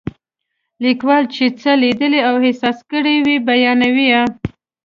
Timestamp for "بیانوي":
3.47-4.09